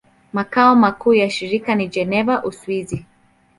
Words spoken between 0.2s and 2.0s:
Makao makuu ya shirika ni